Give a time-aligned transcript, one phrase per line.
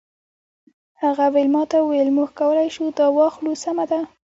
[1.03, 3.99] هغه ویلما ته وویل موږ کولی شو دا واخلو سمه ده